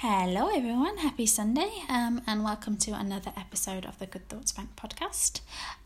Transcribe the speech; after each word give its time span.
Hello, 0.00 0.46
everyone. 0.46 0.98
Happy 0.98 1.26
Sunday, 1.26 1.72
um, 1.88 2.22
and 2.24 2.44
welcome 2.44 2.76
to 2.76 2.92
another 2.92 3.32
episode 3.36 3.84
of 3.84 3.98
the 3.98 4.06
Good 4.06 4.28
Thoughts 4.28 4.52
Bank 4.52 4.68
podcast. 4.76 5.40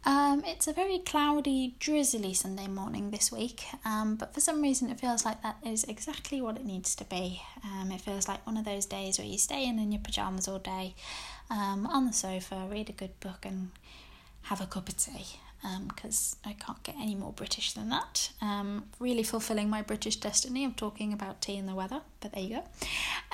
Um, 0.05 0.43
it's 0.45 0.69
a 0.69 0.75
very 0.75 0.99
cloudy, 0.99 1.77
drizzly 1.81 2.35
Sunday 2.35 2.67
morning 2.67 3.11
this 3.11 3.33
week, 3.33 3.65
um, 3.87 4.17
but 4.17 4.35
for 4.35 4.41
some 4.41 4.61
reason, 4.61 4.91
it 4.91 5.01
feels 5.01 5.25
like 5.25 5.43
that 5.43 5.57
is 5.65 5.85
exactly 5.85 6.43
what 6.43 6.57
it 6.57 6.67
needs 6.67 6.95
to 6.97 7.05
be. 7.05 7.41
Um, 7.65 7.91
it 7.91 8.03
feels 8.03 8.29
like 8.29 8.47
one 8.47 8.59
of 8.59 8.67
those 8.67 8.85
days 8.85 9.17
where 9.19 9.27
you 9.27 9.39
stay 9.39 9.67
in 9.67 9.79
in 9.79 9.93
your 9.93 10.03
pajamas 10.03 10.47
all 10.47 10.59
day, 10.59 10.95
um, 11.49 11.87
on 11.87 12.05
the 12.05 12.13
sofa, 12.13 12.69
read 12.71 12.91
a 12.91 12.93
good 12.93 13.19
book, 13.21 13.47
and 13.47 13.71
have 14.43 14.61
a 14.61 14.67
cup 14.67 14.91
of 14.91 14.97
tea 14.99 15.39
because 15.87 16.37
um, 16.45 16.51
I 16.51 16.55
can't 16.55 16.83
get 16.83 16.97
any 16.97 17.15
more 17.15 17.33
British 17.33 17.73
than 17.73 17.89
that. 17.91 18.31
Um, 18.41 18.85
really 18.99 19.23
fulfilling 19.23 19.71
my 19.71 19.83
British 19.83 20.17
destiny 20.17 20.65
of 20.65 20.77
talking 20.77 21.13
about 21.13 21.41
tea 21.41 21.57
and 21.57 21.69
the 21.69 21.75
weather, 21.75 22.01
but 22.21 22.33
there 22.33 22.43
you 22.43 22.57
go. 22.57 22.65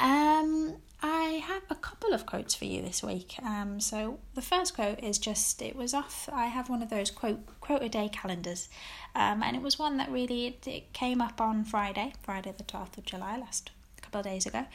Um, 0.02 0.76
I 1.02 1.42
have 1.46 1.62
a 1.70 1.74
couple 1.74 2.12
of 2.12 2.26
quotes 2.26 2.54
for 2.54 2.64
you 2.64 2.82
this 2.82 3.02
week. 3.02 3.36
Um, 3.42 3.80
so 3.80 4.18
the 4.34 4.42
first 4.42 4.74
quote 4.74 5.02
is 5.02 5.18
just 5.18 5.62
it 5.62 5.76
was 5.76 5.94
off. 5.94 6.28
I 6.32 6.46
have 6.46 6.68
one 6.68 6.82
of 6.82 6.90
those 6.90 7.10
quote 7.10 7.38
quote 7.60 7.82
a 7.82 7.88
day 7.88 8.10
calendars, 8.12 8.68
um, 9.14 9.42
and 9.42 9.56
it 9.56 9.62
was 9.62 9.78
one 9.78 9.96
that 9.98 10.10
really 10.10 10.46
it, 10.48 10.66
it 10.66 10.92
came 10.92 11.20
up 11.20 11.40
on 11.40 11.64
Friday, 11.64 12.14
Friday 12.22 12.52
the 12.56 12.64
twelfth 12.64 12.98
of 12.98 13.04
July, 13.04 13.38
last 13.38 13.70
couple 14.02 14.20
of 14.20 14.26
days 14.26 14.44
ago, 14.44 14.66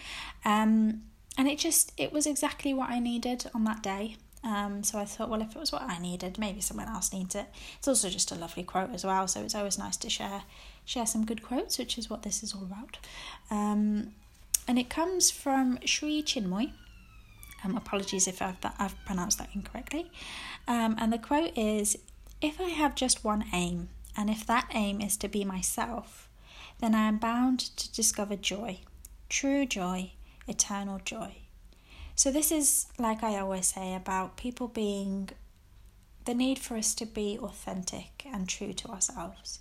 um, 0.46 1.04
and 1.38 1.48
it 1.48 1.60
just 1.60 1.92
it 1.98 2.14
was 2.14 2.26
exactly 2.26 2.74
what 2.74 2.90
I 2.90 3.00
needed 3.00 3.46
on 3.54 3.66
that 3.66 3.84
day. 3.84 4.16
Um, 4.44 4.84
so 4.84 5.00
I 5.00 5.06
thought, 5.06 5.30
well, 5.30 5.42
if 5.42 5.56
it 5.56 5.60
was 5.60 5.72
what 5.72 5.84
I 5.84 6.00
needed, 6.00 6.38
maybe 6.38 6.60
someone 6.60 6.90
else 6.90 7.14
needs 7.14 7.34
it. 7.34 7.46
It's 7.78 7.88
also 7.88 8.10
just 8.10 8.32
a 8.32 8.36
lovely 8.36 8.64
quote 8.64 8.94
as 8.94 9.06
well, 9.06 9.28
so 9.28 9.42
it's 9.42 9.56
always 9.56 9.78
nice 9.78 9.98
to 9.98 10.10
share 10.10 10.44
share 10.86 11.06
some 11.06 11.24
good 11.26 11.42
quotes, 11.42 11.78
which 11.78 11.98
is 11.98 12.10
what 12.10 12.24
this 12.24 12.44
is 12.44 12.54
all 12.54 12.64
about. 12.64 12.98
Um, 13.50 14.14
and 14.68 14.78
it 14.78 14.90
comes 14.90 15.32
from 15.32 15.80
Sri 15.86 16.22
Chinmoy. 16.22 16.72
Um, 17.64 17.78
apologies 17.78 18.28
if 18.28 18.42
I've 18.42 18.60
that 18.62 18.76
I've 18.78 18.96
pronounced 19.06 19.38
that 19.38 19.50
incorrectly. 19.54 20.12
Um, 20.68 20.98
and 21.00 21.14
the 21.14 21.18
quote 21.18 21.58
is, 21.58 21.98
"If 22.42 22.60
I 22.60 22.70
have 22.70 22.96
just 22.96 23.24
one 23.24 23.46
aim, 23.54 23.90
and 24.18 24.30
if 24.30 24.46
that 24.46 24.70
aim 24.74 25.00
is 25.00 25.16
to 25.18 25.30
be 25.30 25.46
myself, 25.46 26.28
then 26.80 26.94
I 26.94 27.08
am 27.08 27.18
bound 27.18 27.60
to 27.78 27.90
discover 27.94 28.36
joy, 28.36 28.82
true 29.30 29.66
joy, 29.66 30.12
eternal 30.48 31.00
joy." 31.00 31.43
So, 32.16 32.32
this 32.32 32.52
is, 32.52 32.88
like 33.00 33.24
I 33.24 33.40
always 33.40 33.68
say, 33.68 33.96
about 33.96 34.38
people 34.38 34.68
being 34.68 35.30
the 36.26 36.34
need 36.34 36.60
for 36.60 36.78
us 36.78 36.94
to 36.96 37.06
be 37.06 37.38
authentic 37.42 38.26
and 38.32 38.48
true 38.48 38.74
to 38.74 38.88
ourselves. 38.90 39.60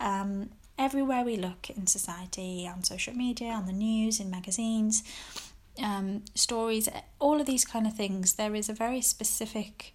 Um, 0.00 0.50
everywhere 0.78 1.24
we 1.24 1.36
look 1.36 1.70
in 1.70 1.86
society, 1.86 2.68
on 2.72 2.82
social 2.84 3.14
media, 3.14 3.50
on 3.50 3.66
the 3.66 3.72
news, 3.72 4.18
in 4.18 4.30
magazines, 4.30 5.04
um, 5.82 6.24
stories, 6.34 6.88
all 7.18 7.40
of 7.40 7.46
these 7.46 7.64
kind 7.64 7.86
of 7.86 7.94
things, 7.94 8.34
there 8.34 8.54
is 8.54 8.68
a 8.68 8.72
very 8.72 9.00
specific 9.00 9.94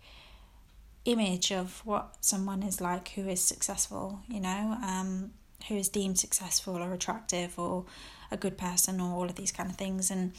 image 1.05 1.51
of 1.51 1.81
what 1.85 2.15
someone 2.21 2.63
is 2.63 2.81
like 2.81 3.09
who 3.09 3.27
is 3.27 3.41
successful, 3.41 4.19
you 4.27 4.39
know, 4.39 4.77
um, 4.83 5.31
who 5.67 5.75
is 5.75 5.89
deemed 5.89 6.19
successful 6.19 6.77
or 6.77 6.93
attractive 6.93 7.57
or 7.57 7.85
a 8.31 8.37
good 8.37 8.57
person 8.57 8.99
or 8.99 9.13
all 9.13 9.25
of 9.25 9.35
these 9.35 9.51
kind 9.51 9.69
of 9.69 9.75
things. 9.75 10.09
And 10.09 10.33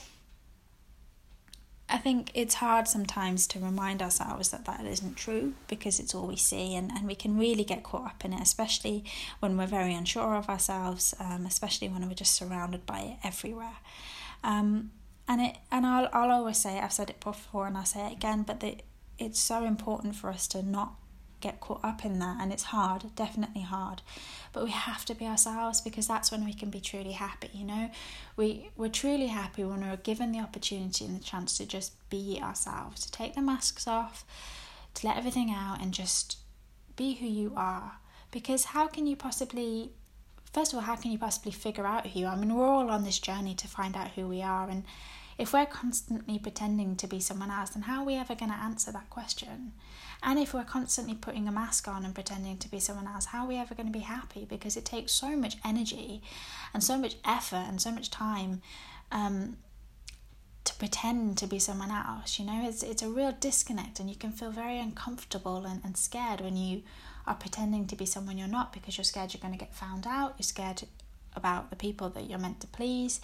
I 1.88 1.98
think 1.98 2.32
it's 2.34 2.54
hard 2.54 2.88
sometimes 2.88 3.46
to 3.48 3.60
remind 3.60 4.02
ourselves 4.02 4.50
that 4.50 4.64
that 4.64 4.84
isn't 4.84 5.16
true 5.16 5.54
because 5.68 6.00
it's 6.00 6.14
all 6.14 6.26
we 6.26 6.36
see, 6.36 6.74
and, 6.74 6.90
and 6.90 7.06
we 7.06 7.14
can 7.14 7.38
really 7.38 7.62
get 7.62 7.84
caught 7.84 8.06
up 8.06 8.24
in 8.24 8.32
it, 8.32 8.40
especially 8.40 9.04
when 9.38 9.56
we're 9.56 9.66
very 9.66 9.94
unsure 9.94 10.34
of 10.34 10.48
ourselves, 10.48 11.14
um, 11.20 11.46
especially 11.46 11.88
when 11.88 12.06
we're 12.08 12.14
just 12.14 12.34
surrounded 12.34 12.86
by 12.86 13.00
it 13.00 13.16
everywhere. 13.22 13.76
Um, 14.42 14.90
and 15.28 15.40
it 15.40 15.56
and 15.70 15.86
I'll 15.86 16.08
I'll 16.12 16.30
always 16.30 16.56
say 16.56 16.78
I've 16.80 16.92
said 16.92 17.10
it 17.10 17.20
before 17.20 17.66
and 17.66 17.76
I'll 17.76 17.84
say 17.84 18.06
it 18.06 18.12
again, 18.12 18.42
but 18.42 18.60
that 18.60 18.82
it's 19.18 19.40
so 19.40 19.64
important 19.64 20.16
for 20.16 20.30
us 20.30 20.46
to 20.48 20.62
not 20.62 20.94
get 21.40 21.60
caught 21.60 21.80
up 21.84 22.04
in 22.04 22.18
that 22.18 22.38
and 22.40 22.52
it's 22.52 22.64
hard 22.64 23.04
definitely 23.14 23.62
hard. 23.62 24.02
But 24.52 24.64
we 24.64 24.70
have 24.70 25.04
to 25.06 25.14
be 25.14 25.26
ourselves 25.26 25.80
because 25.80 26.06
that's 26.06 26.30
when 26.30 26.44
we 26.44 26.52
can 26.52 26.70
be 26.70 26.80
truly 26.80 27.12
happy 27.12 27.50
you 27.52 27.64
know? 27.64 27.90
We 28.36 28.70
we're 28.76 28.88
truly 28.88 29.28
happy 29.28 29.64
when 29.64 29.80
we're 29.80 29.96
given 29.96 30.32
the 30.32 30.40
opportunity 30.40 31.04
and 31.04 31.18
the 31.18 31.24
chance 31.24 31.56
to 31.58 31.66
just 31.66 31.92
be 32.10 32.38
ourselves 32.42 33.02
to 33.06 33.10
take 33.10 33.34
the 33.34 33.42
masks 33.42 33.86
off 33.86 34.24
to 34.94 35.06
let 35.06 35.16
everything 35.16 35.50
out 35.50 35.80
and 35.80 35.92
just 35.92 36.38
be 36.96 37.14
who 37.14 37.26
you 37.26 37.52
are. 37.56 37.98
Because 38.30 38.64
how 38.66 38.86
can 38.86 39.06
you 39.06 39.16
possibly 39.16 39.92
first 40.52 40.72
of 40.72 40.78
all 40.78 40.84
how 40.84 40.96
can 40.96 41.10
you 41.10 41.18
possibly 41.18 41.52
figure 41.52 41.86
out 41.86 42.06
who 42.06 42.20
you 42.20 42.26
are? 42.26 42.32
I 42.32 42.36
mean 42.36 42.54
we're 42.54 42.66
all 42.66 42.90
on 42.90 43.04
this 43.04 43.18
journey 43.18 43.54
to 43.54 43.68
find 43.68 43.96
out 43.96 44.12
who 44.12 44.26
we 44.26 44.42
are 44.42 44.68
and 44.68 44.84
if 45.38 45.52
we're 45.52 45.66
constantly 45.66 46.38
pretending 46.38 46.96
to 46.96 47.06
be 47.06 47.20
someone 47.20 47.50
else, 47.50 47.70
then 47.70 47.82
how 47.82 48.00
are 48.00 48.06
we 48.06 48.14
ever 48.14 48.34
going 48.34 48.50
to 48.50 48.56
answer 48.56 48.90
that 48.92 49.10
question? 49.10 49.72
And 50.22 50.38
if 50.38 50.54
we're 50.54 50.64
constantly 50.64 51.14
putting 51.14 51.46
a 51.46 51.52
mask 51.52 51.86
on 51.88 52.04
and 52.04 52.14
pretending 52.14 52.56
to 52.58 52.70
be 52.70 52.80
someone 52.80 53.06
else, 53.06 53.26
how 53.26 53.44
are 53.44 53.48
we 53.48 53.56
ever 53.56 53.74
going 53.74 53.86
to 53.86 53.92
be 53.92 54.04
happy? 54.04 54.46
Because 54.48 54.76
it 54.76 54.86
takes 54.86 55.12
so 55.12 55.36
much 55.36 55.58
energy 55.64 56.22
and 56.72 56.82
so 56.82 56.96
much 56.96 57.16
effort 57.24 57.64
and 57.68 57.80
so 57.80 57.90
much 57.90 58.10
time 58.10 58.62
um, 59.12 59.58
to 60.64 60.74
pretend 60.74 61.36
to 61.38 61.46
be 61.46 61.58
someone 61.58 61.90
else. 61.90 62.38
You 62.38 62.46
know, 62.46 62.66
it's, 62.66 62.82
it's 62.82 63.02
a 63.02 63.08
real 63.10 63.32
disconnect, 63.38 64.00
and 64.00 64.08
you 64.08 64.16
can 64.16 64.32
feel 64.32 64.50
very 64.50 64.78
uncomfortable 64.78 65.66
and, 65.66 65.82
and 65.84 65.98
scared 65.98 66.40
when 66.40 66.56
you 66.56 66.82
are 67.26 67.34
pretending 67.34 67.86
to 67.88 67.96
be 67.96 68.06
someone 68.06 68.38
you're 68.38 68.48
not 68.48 68.72
because 68.72 68.96
you're 68.96 69.04
scared 69.04 69.34
you're 69.34 69.40
going 69.40 69.52
to 69.52 69.58
get 69.58 69.74
found 69.74 70.06
out, 70.06 70.34
you're 70.38 70.44
scared 70.44 70.84
about 71.34 71.68
the 71.68 71.76
people 71.76 72.08
that 72.08 72.30
you're 72.30 72.38
meant 72.38 72.60
to 72.60 72.66
please 72.68 73.20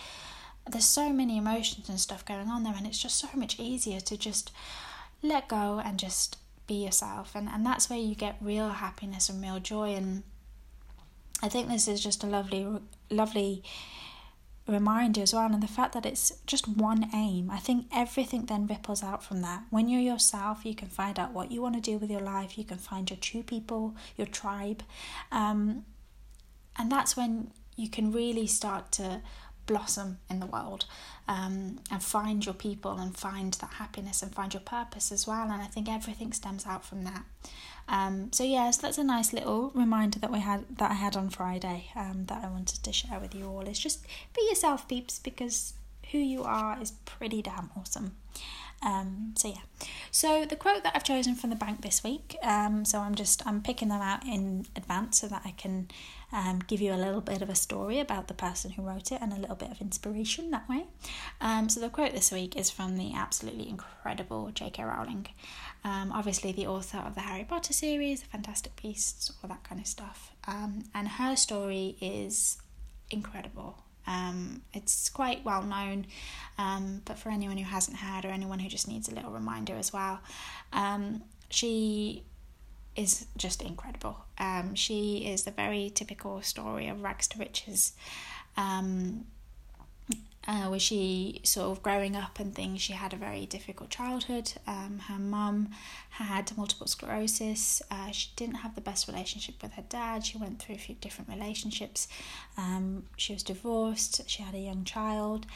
there's 0.71 0.84
so 0.84 1.12
many 1.12 1.39
emotions 1.39 1.89
and 1.89 1.99
stuff 1.99 2.25
going 2.25 2.49
on 2.49 2.62
there 2.62 2.75
and 2.77 2.87
it's 2.87 3.03
just 3.03 3.19
so 3.19 3.28
much 3.34 3.59
easier 3.59 4.00
to 4.00 4.17
just 4.17 4.53
let 5.23 5.49
go 5.49 5.81
and 5.84 5.99
just 5.99 6.39
be 6.67 6.84
yourself. 6.84 7.33
And 7.34 7.49
and 7.49 7.65
that's 7.65 7.89
where 7.91 7.99
you 7.99 8.15
get 8.15 8.37
real 8.41 8.71
happiness 8.71 9.28
and 9.28 9.43
real 9.43 9.61
joy. 9.61 9.95
And 9.95 10.23
I 11.43 11.49
think 11.49 11.69
this 11.69 11.89
is 11.89 12.03
just 12.03 12.23
a 12.25 12.27
lovely 12.27 12.67
lovely 13.11 13.62
reminder 14.67 15.23
as 15.23 15.34
well. 15.34 15.47
And 15.47 15.62
the 15.62 15.67
fact 15.67 15.93
that 15.95 16.06
it's 16.06 16.33
just 16.47 16.69
one 16.69 17.11
aim 17.12 17.50
I 17.50 17.59
think 17.59 17.87
everything 17.93 18.47
then 18.47 18.67
ripples 18.67 19.03
out 19.03 19.23
from 19.25 19.43
that. 19.43 19.65
When 19.71 19.89
you're 19.89 20.00
yourself 20.00 20.65
you 20.65 20.75
can 20.75 20.89
find 20.89 21.19
out 21.19 21.33
what 21.33 21.50
you 21.50 21.61
want 21.61 21.75
to 21.75 21.81
do 21.81 21.99
with 21.99 22.11
your 22.11 22.21
life. 22.21 22.56
You 22.56 22.65
can 22.65 22.79
find 22.79 23.11
your 23.11 23.19
true 23.19 23.43
people 23.43 23.97
your 24.17 24.29
tribe. 24.29 24.83
Um, 25.31 25.84
and 26.79 26.91
that's 26.91 27.17
when 27.17 27.50
you 27.77 27.89
can 27.89 28.12
really 28.12 28.47
start 28.47 28.93
to 28.93 29.21
blossom 29.67 30.19
in 30.28 30.41
the 30.41 30.47
world 30.47 30.84
um, 31.28 31.78
and 31.91 32.03
find 32.03 32.45
your 32.45 32.55
people 32.55 32.99
and 32.99 33.17
find 33.17 33.55
that 33.55 33.75
happiness 33.75 34.23
and 34.23 34.34
find 34.34 34.53
your 34.55 34.62
purpose 34.62 35.12
as 35.12 35.27
well. 35.27 35.50
And 35.50 35.62
I 35.62 35.67
think 35.67 35.89
everything 35.89 36.33
stems 36.33 36.67
out 36.67 36.84
from 36.84 37.05
that. 37.05 37.25
Um, 37.89 38.31
so 38.33 38.45
yes, 38.45 38.77
that's 38.77 38.99
a 38.99 39.05
nice 39.05 39.33
little 39.33 39.71
reminder 39.75 40.19
that 40.21 40.31
we 40.31 40.41
had 40.41 40.65
that 40.78 40.91
I 40.91 40.95
had 40.95 41.17
on 41.17 41.31
Friday 41.31 41.87
um, 41.97 42.27
that 42.27 42.45
I 42.45 42.49
wanted 42.49 42.83
to 42.83 42.93
share 42.93 43.19
with 43.19 43.34
you 43.34 43.47
all. 43.47 43.62
Is 43.62 43.78
just 43.78 44.06
be 44.34 44.47
yourself, 44.49 44.87
peeps, 44.89 45.19
because 45.19 45.75
who 46.11 46.19
you 46.19 46.44
are 46.44 46.81
is 46.81 46.93
pretty 47.05 47.43
damn 47.43 47.71
awesome. 47.77 48.17
Um, 48.84 49.34
so 49.37 49.48
yeah, 49.48 49.87
so 50.10 50.44
the 50.44 50.56
quote 50.56 50.82
that 50.82 50.93
I've 50.94 51.04
chosen 51.04 51.34
from 51.34 51.50
the 51.50 51.56
bank 51.56 51.82
this 51.82 52.03
week. 52.03 52.37
Um, 52.43 52.84
so 52.84 52.98
I'm 52.98 53.15
just 53.15 53.47
I'm 53.47 53.62
picking 53.62 53.88
them 53.88 54.03
out 54.03 54.25
in 54.26 54.66
advance 54.76 55.20
so 55.20 55.28
that 55.28 55.43
I 55.44 55.53
can 55.53 55.88
um, 56.32 56.60
give 56.66 56.81
you 56.81 56.93
a 56.93 56.97
little 56.97 57.20
bit 57.20 57.43
of 57.43 57.50
a 57.50 57.54
story 57.54 58.00
about 58.00 58.28
the 58.28 58.34
person 58.34 58.72
who 58.72 58.82
wrote 58.82 59.12
it 59.12 59.20
and 59.20 59.32
a 59.32 59.37
little 59.37 59.56
bit 59.56 59.70
of 59.70 59.81
inspiration 59.81 60.50
that 60.50 60.69
way. 60.69 60.87
Um, 61.41 61.69
so 61.69 61.78
the 61.81 61.91
quote 61.91 62.12
this 62.12 62.32
week 62.32 62.56
is 62.56 62.70
from 62.70 62.97
the 62.97 63.15
absolutely 63.15 63.69
incredible 63.69 64.50
J.K. 64.53 64.82
Rowling. 64.82 65.26
Um, 65.84 66.10
obviously 66.12 66.53
the 66.53 66.66
author 66.66 66.99
of 66.99 67.14
the 67.14 67.20
Harry 67.20 67.44
Potter 67.44 67.72
series, 67.72 68.22
the 68.22 68.28
Fantastic 68.28 68.81
Beasts, 68.81 69.32
all 69.43 69.49
that 69.49 69.62
kind 69.62 69.81
of 69.81 69.87
stuff. 69.87 70.32
Um, 70.47 70.84
and 70.94 71.06
her 71.06 71.37
story 71.37 71.97
is 72.00 72.59
incredible. 73.10 73.84
Um, 74.07 74.63
it's 74.73 75.09
quite 75.09 75.45
well 75.45 75.63
known, 75.63 76.07
um, 76.59 77.03
but 77.05 77.19
for 77.19 77.31
anyone 77.31 77.56
who 77.56 77.65
hasn't 77.65 77.99
heard 77.99 78.25
or 78.25 78.29
anyone 78.29 78.59
who 78.59 78.69
just 78.69 78.88
needs 78.88 79.09
a 79.09 79.15
little 79.15 79.31
reminder 79.31 79.75
as 79.75 79.93
well, 79.93 80.21
um, 80.73 81.23
she 81.50 82.25
is 82.97 83.26
just 83.37 83.62
incredible. 83.62 84.17
Um, 84.38 84.75
she 84.75 85.26
is 85.26 85.44
the 85.44 85.50
very 85.50 85.91
typical 85.94 86.43
story 86.43 86.88
of 86.88 87.03
rags 87.03 87.29
to 87.29 87.38
riches. 87.38 87.93
Um, 88.56 89.26
uh, 90.49 90.67
where 90.67 90.81
she 90.81 91.41
sort 91.44 91.70
of 91.70 91.82
growing 91.82 92.17
up 92.17 92.41
and 92.41 92.55
things, 92.55 92.81
she 92.81 92.93
had 92.94 93.12
a 93.12 93.17
very 93.17 93.47
difficult 93.47 93.91
childhood. 93.91 94.53
Um, 94.67 95.00
her 95.06 95.19
mum 95.19 95.70
had 96.11 96.56
multiple 96.56 96.88
sclerosis. 96.88 97.81
Uh, 97.91 98.11
she 98.11 98.31
didn't 98.35 98.56
have 98.56 98.75
the 98.75 98.81
best 98.81 99.06
relationship 99.06 99.62
with 99.62 99.73
her 99.75 99.85
dad. 99.88 100.26
She 100.26 100.38
went 100.38 100.61
through 100.61 100.75
a 100.75 100.79
few 100.79 100.97
different 100.97 101.31
relationships. 101.31 102.09
Um, 102.56 103.05
she 103.17 103.32
was 103.32 103.44
divorced. 103.44 104.29
She 104.29 104.43
had 104.43 104.55
a 104.55 104.59
young 104.59 104.85
child. 104.85 105.47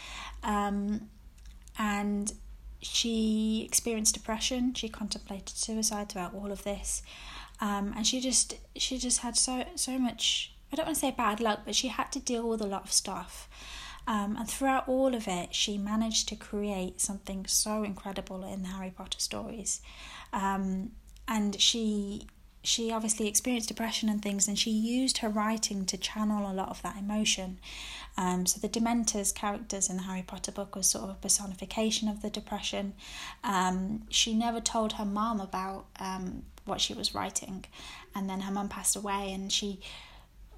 Um, 0.44 1.08
and 1.78 2.32
she 2.80 3.64
experienced 3.66 4.14
depression. 4.14 4.72
She 4.74 4.88
contemplated 4.88 5.56
suicide 5.56 6.10
throughout 6.10 6.34
all 6.34 6.52
of 6.52 6.62
this. 6.62 7.02
Um, 7.60 7.92
and 7.96 8.06
she 8.06 8.20
just 8.20 8.54
she 8.76 8.98
just 8.98 9.20
had 9.20 9.36
so 9.36 9.64
so 9.76 9.98
much 9.98 10.52
I 10.72 10.76
don't 10.76 10.86
want 10.86 10.96
to 10.96 11.00
say 11.00 11.10
bad 11.10 11.40
luck, 11.40 11.60
but 11.64 11.74
she 11.74 11.88
had 11.88 12.12
to 12.12 12.20
deal 12.20 12.48
with 12.48 12.60
a 12.60 12.66
lot 12.66 12.84
of 12.84 12.92
stuff. 12.92 13.48
Um, 14.06 14.36
and 14.36 14.48
throughout 14.48 14.88
all 14.88 15.14
of 15.14 15.26
it, 15.26 15.54
she 15.54 15.78
managed 15.78 16.28
to 16.28 16.36
create 16.36 17.00
something 17.00 17.46
so 17.46 17.82
incredible 17.82 18.44
in 18.44 18.62
the 18.62 18.68
Harry 18.68 18.92
Potter 18.96 19.18
stories. 19.18 19.80
Um, 20.32 20.92
and 21.28 21.60
she 21.60 22.26
she 22.66 22.90
obviously 22.90 23.28
experienced 23.28 23.68
depression 23.68 24.08
and 24.08 24.20
things, 24.20 24.48
and 24.48 24.58
she 24.58 24.72
used 24.72 25.18
her 25.18 25.28
writing 25.28 25.86
to 25.86 25.96
channel 25.96 26.50
a 26.50 26.52
lot 26.52 26.68
of 26.68 26.82
that 26.82 26.96
emotion. 26.98 27.60
Um, 28.16 28.44
so 28.44 28.58
the 28.58 28.68
Dementors 28.68 29.32
characters 29.32 29.88
in 29.88 29.98
the 29.98 30.02
Harry 30.02 30.24
Potter 30.26 30.50
book 30.50 30.74
was 30.74 30.88
sort 30.88 31.04
of 31.04 31.10
a 31.10 31.14
personification 31.14 32.08
of 32.08 32.22
the 32.22 32.30
depression. 32.30 32.94
Um, 33.44 34.02
she 34.08 34.34
never 34.34 34.60
told 34.60 34.94
her 34.94 35.04
mom 35.04 35.40
about 35.40 35.86
um, 36.00 36.42
what 36.64 36.80
she 36.80 36.92
was 36.92 37.14
writing, 37.14 37.66
and 38.16 38.28
then 38.28 38.40
her 38.40 38.52
mum 38.52 38.68
passed 38.68 38.96
away, 38.96 39.32
and 39.32 39.52
she 39.52 39.80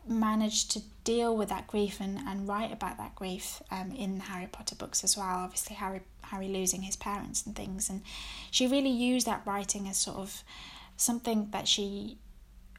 managed 0.09 0.71
to 0.73 0.83
deal 1.05 1.37
with 1.37 1.49
that 1.49 1.67
grief 1.67 2.01
and, 2.01 2.19
and 2.19 2.49
write 2.49 2.73
about 2.73 2.99
that 2.99 3.15
grief 3.15 3.63
um, 3.71 3.93
in 3.93 4.19
the 4.19 4.25
Harry 4.25 4.49
Potter 4.51 4.75
books 4.75 5.05
as 5.05 5.17
well. 5.17 5.39
Obviously, 5.39 5.77
Harry 5.77 6.01
Harry 6.23 6.49
losing 6.49 6.83
his 6.83 6.97
parents 6.97 7.47
and 7.47 7.57
things, 7.57 7.89
and 7.89 8.03
she 8.51 8.67
really 8.67 8.91
used 8.91 9.27
that 9.27 9.43
writing 9.47 9.89
as 9.89 9.97
sort 9.97 10.19
of 10.19 10.43
something 10.97 11.49
that 11.53 11.67
she 11.67 12.19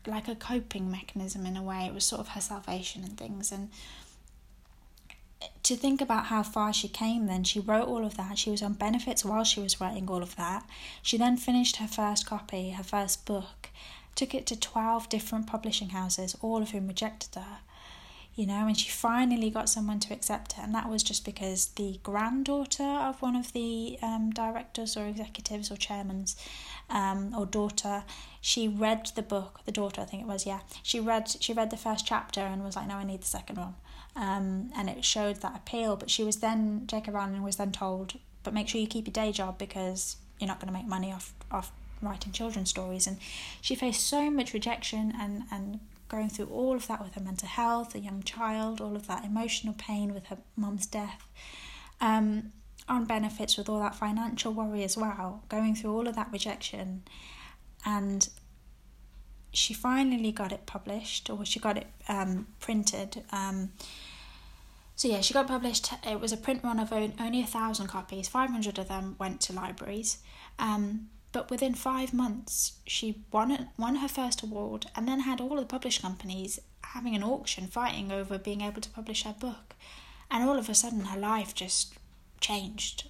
like 0.07 0.27
a 0.27 0.35
coping 0.35 0.89
mechanism 0.89 1.45
in 1.45 1.57
a 1.57 1.63
way. 1.63 1.85
It 1.85 1.93
was 1.93 2.05
sort 2.05 2.21
of 2.21 2.29
her 2.29 2.41
salvation 2.41 3.03
and 3.03 3.17
things. 3.17 3.51
And 3.51 3.69
to 5.63 5.75
think 5.75 6.01
about 6.01 6.25
how 6.25 6.43
far 6.43 6.73
she 6.73 6.87
came 6.87 7.27
then, 7.27 7.43
she 7.43 7.59
wrote 7.59 7.87
all 7.87 8.05
of 8.05 8.17
that. 8.17 8.37
She 8.37 8.49
was 8.49 8.61
on 8.61 8.73
benefits 8.73 9.23
while 9.23 9.43
she 9.43 9.59
was 9.59 9.79
writing 9.79 10.09
all 10.09 10.23
of 10.23 10.35
that. 10.35 10.65
She 11.01 11.17
then 11.17 11.37
finished 11.37 11.77
her 11.77 11.87
first 11.87 12.25
copy, 12.25 12.71
her 12.71 12.83
first 12.83 13.25
book, 13.25 13.58
took 14.19 14.33
it 14.33 14.45
to 14.47 14.59
12 14.59 15.09
different 15.09 15.47
publishing 15.47 15.89
houses, 15.89 16.35
all 16.41 16.61
of 16.61 16.71
whom 16.71 16.87
rejected 16.87 17.35
her 17.35 17.59
you 18.39 18.45
know, 18.45 18.67
and 18.67 18.77
she 18.77 18.89
finally 18.89 19.49
got 19.49 19.67
someone 19.67 19.99
to 19.99 20.13
accept 20.13 20.53
it, 20.53 20.59
and 20.59 20.73
that 20.73 20.89
was 20.89 21.03
just 21.03 21.25
because 21.25 21.67
the 21.75 21.99
granddaughter 22.03 22.85
of 22.85 23.21
one 23.21 23.35
of 23.35 23.51
the 23.51 23.97
um, 24.01 24.29
directors 24.31 24.95
or 24.95 25.05
executives 25.07 25.69
or 25.69 25.75
chairmans, 25.75 26.37
um, 26.89 27.35
or 27.37 27.45
daughter, 27.45 28.05
she 28.39 28.65
read 28.65 29.11
the 29.15 29.21
book. 29.21 29.59
The 29.65 29.73
daughter, 29.73 29.99
I 29.99 30.05
think 30.05 30.23
it 30.23 30.25
was, 30.25 30.45
yeah. 30.45 30.61
She 30.83 31.01
read 31.01 31.35
she 31.41 31.51
read 31.51 31.69
the 31.69 31.75
first 31.75 32.07
chapter 32.07 32.39
and 32.39 32.63
was 32.63 32.77
like, 32.77 32.87
no, 32.87 32.95
I 32.95 33.03
need 33.03 33.23
the 33.23 33.27
second 33.27 33.57
one, 33.57 33.75
um, 34.15 34.71
and 34.73 34.89
it 34.89 35.03
showed 35.03 35.41
that 35.41 35.57
appeal. 35.57 35.97
But 35.97 36.09
she 36.09 36.23
was 36.23 36.37
then 36.37 36.83
J.K. 36.87 37.11
Rowling 37.11 37.43
was 37.43 37.57
then 37.57 37.73
told, 37.73 38.13
but 38.43 38.53
make 38.53 38.69
sure 38.69 38.79
you 38.79 38.87
keep 38.87 39.05
your 39.05 39.11
day 39.11 39.33
job 39.33 39.57
because 39.57 40.15
you're 40.39 40.47
not 40.47 40.61
going 40.61 40.71
to 40.71 40.79
make 40.79 40.87
money 40.87 41.11
off 41.11 41.33
off 41.51 41.73
writing 42.01 42.31
children's 42.31 42.69
stories 42.69 43.07
and 43.07 43.17
she 43.61 43.75
faced 43.75 44.05
so 44.05 44.29
much 44.29 44.53
rejection 44.53 45.13
and 45.19 45.43
and 45.51 45.79
going 46.09 46.27
through 46.27 46.47
all 46.47 46.75
of 46.75 46.87
that 46.87 47.01
with 47.01 47.13
her 47.13 47.21
mental 47.21 47.47
health, 47.47 47.95
a 47.95 47.99
young 47.99 48.21
child, 48.23 48.81
all 48.81 48.95
of 48.95 49.07
that 49.07 49.23
emotional 49.23 49.75
pain 49.77 50.13
with 50.13 50.25
her 50.25 50.37
mum's 50.57 50.87
death, 50.87 51.27
um, 52.01 52.51
on 52.89 53.05
benefits 53.05 53.55
with 53.55 53.69
all 53.69 53.79
that 53.79 53.95
financial 53.95 54.51
worry 54.51 54.83
as 54.83 54.97
well, 54.97 55.43
going 55.47 55.75
through 55.75 55.95
all 55.95 56.07
of 56.07 56.15
that 56.15 56.27
rejection. 56.31 57.03
And 57.85 58.27
she 59.53 59.73
finally 59.73 60.31
got 60.31 60.51
it 60.51 60.65
published, 60.65 61.29
or 61.29 61.45
she 61.45 61.59
got 61.59 61.77
it 61.77 61.87
um, 62.07 62.47
printed. 62.59 63.23
Um, 63.31 63.71
so 64.95 65.07
yeah, 65.07 65.21
she 65.21 65.33
got 65.33 65.47
published. 65.47 65.93
It 66.03 66.19
was 66.19 66.33
a 66.33 66.37
print 66.37 66.61
run 66.63 66.79
of 66.79 66.91
only 66.91 67.41
a 67.41 67.45
thousand 67.45 67.87
copies. 67.87 68.27
Five 68.27 68.49
hundred 68.49 68.77
of 68.79 68.89
them 68.89 69.15
went 69.17 69.41
to 69.41 69.53
libraries. 69.53 70.17
Um, 70.57 71.09
but 71.31 71.51
within 71.51 71.75
five 71.75 72.13
months, 72.13 72.79
she 72.85 73.23
won, 73.31 73.69
won 73.77 73.97
her 73.97 74.07
first 74.07 74.41
award 74.41 74.87
and 74.95 75.07
then 75.07 75.21
had 75.21 75.39
all 75.39 75.53
of 75.53 75.59
the 75.59 75.65
published 75.65 76.01
companies 76.01 76.59
having 76.83 77.15
an 77.15 77.23
auction 77.23 77.67
fighting 77.67 78.11
over 78.11 78.37
being 78.37 78.61
able 78.61 78.81
to 78.81 78.89
publish 78.89 79.23
her 79.23 79.35
book. 79.39 79.75
And 80.31 80.47
all 80.47 80.57
of 80.57 80.69
a 80.69 80.75
sudden, 80.75 81.05
her 81.05 81.19
life 81.19 81.53
just 81.53 81.93
changed. 82.39 83.09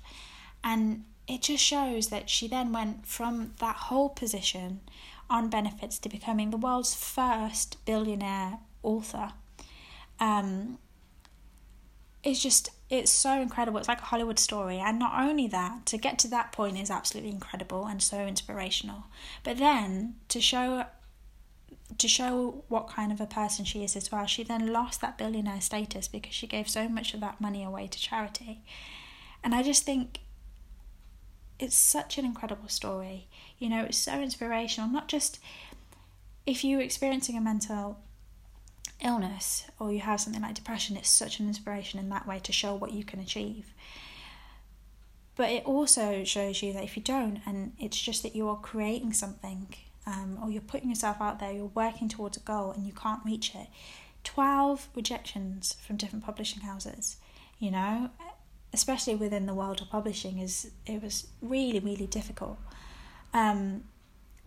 And 0.64 1.06
it 1.28 1.44
just 1.44 1.64
shows 1.64 2.10
that 2.10 2.30
she 2.30 2.48
then 2.48 2.72
went 2.74 3.06
from 3.06 3.54
that 3.60 3.76
whole 3.76 4.10
position 4.10 4.82
on 5.30 5.50
benefits 5.50 6.00
to 6.00 6.10
becoming 6.10 6.50
the 6.50 6.58
world's 6.58 6.94
first 6.94 7.84
billionaire 7.86 8.60
author. 8.84 9.34
Um, 10.20 10.80
it's 12.24 12.42
just 12.42 12.72
it's 12.90 13.12
so 13.12 13.40
incredible. 13.40 13.80
It's 13.80 13.88
like 13.88 14.02
a 14.02 14.06
Hollywood 14.06 14.40
story. 14.40 14.80
And 14.80 14.98
not 14.98 15.14
only 15.24 15.48
that, 15.48 15.86
to 15.88 15.98
get 15.98 16.18
to 16.20 16.28
that 16.30 16.52
point 16.52 16.80
is 16.80 16.90
absolutely 16.90 17.32
incredible 17.32 17.86
and 17.86 18.02
so 18.02 18.26
inspirational. 18.26 19.06
But 19.44 19.58
then 19.58 20.16
to 20.30 20.42
show 20.42 20.86
to 21.98 22.08
show 22.08 22.64
what 22.68 22.88
kind 22.88 23.12
of 23.12 23.20
a 23.20 23.26
person 23.26 23.66
she 23.66 23.84
is 23.84 23.96
as 23.96 24.12
well, 24.12 24.26
she 24.26 24.44
then 24.44 24.72
lost 24.72 25.02
that 25.02 25.18
billionaire 25.18 25.62
status 25.62 26.08
because 26.08 26.34
she 26.34 26.48
gave 26.48 26.70
so 26.70 26.88
much 26.88 27.14
of 27.14 27.20
that 27.20 27.42
money 27.42 27.64
away 27.64 27.88
to 27.88 28.00
charity. 28.00 28.62
And 29.44 29.56
I 29.56 29.64
just 29.64 29.84
think 29.84 30.20
it's 31.60 31.76
such 31.76 32.18
an 32.18 32.26
incredible 32.26 32.70
story. 32.70 33.28
You 33.58 33.70
know, 33.70 33.86
it's 33.86 33.98
so 33.98 34.22
inspirational, 34.22 34.90
not 34.90 35.08
just 35.08 35.40
if 36.46 36.64
you're 36.64 36.82
experiencing 36.82 37.38
a 37.38 37.42
mental 37.42 38.00
illness 39.04 39.66
or 39.80 39.92
you 39.92 40.00
have 40.00 40.22
something 40.22 40.42
like 40.42 40.56
depression, 40.56 40.98
it's 40.98 41.10
such 41.10 41.40
an 41.40 41.48
inspiration 41.48 42.00
in 42.00 42.10
that 42.10 42.28
way 42.28 42.40
to 42.40 42.52
show 42.52 42.76
what 42.76 42.94
you 42.94 43.04
can 43.04 43.20
achieve. 43.20 43.74
But 45.36 45.50
it 45.52 45.66
also 45.66 46.24
shows 46.26 46.62
you 46.62 46.74
that 46.74 46.84
if 46.84 46.98
you 46.98 47.04
don't, 47.04 47.40
and 47.46 47.74
it's 47.80 48.00
just 48.00 48.24
that 48.24 48.36
you're 48.36 48.58
creating 48.58 49.14
something 49.14 49.74
um, 50.06 50.38
or 50.44 50.50
you're 50.50 50.62
putting 50.62 50.90
yourself 50.90 51.22
out 51.22 51.40
there, 51.40 51.52
you're 51.52 51.72
working 51.74 52.10
towards 52.10 52.36
a 52.36 52.42
goal 52.42 52.72
and 52.72 52.86
you 52.86 52.92
can't 52.92 53.22
reach 53.26 53.56
it. 53.56 53.68
12 54.26 54.90
rejections 54.96 55.78
from 55.86 55.96
different 55.96 56.26
publishing 56.26 56.62
houses, 56.64 57.18
you 57.58 57.72
know, 57.72 58.10
especially 58.74 59.16
within 59.16 59.46
the 59.46 59.54
world 59.54 59.82
of 59.82 59.90
publishing, 59.90 60.40
is 60.40 60.72
it 60.86 61.02
was 61.02 61.28
really, 61.42 61.80
really 61.80 62.08
difficult. 62.08 62.58
Um, 63.34 63.86